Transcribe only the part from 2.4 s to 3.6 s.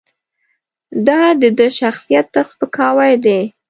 سپکاوی دی.